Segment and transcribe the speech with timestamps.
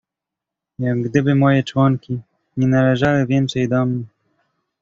[0.79, 2.19] "Jak gdyby moje członki
[2.57, 4.03] nie należały więcej do mnie."